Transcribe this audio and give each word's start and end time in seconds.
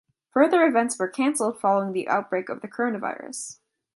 Further 0.31 0.65
events 0.65 0.97
were 0.97 1.07
cancelled 1.07 1.59
following 1.59 1.93
the 1.93 2.07
outbreak 2.09 2.49
of 2.49 2.61
the 2.61 2.67
coronavirus. 2.67 3.59